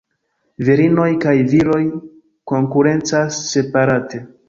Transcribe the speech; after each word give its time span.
Virinoj 0.69 1.05
kaj 1.27 1.35
viroj 1.53 1.79
konkurencas 2.55 3.43
separate. 3.55 4.29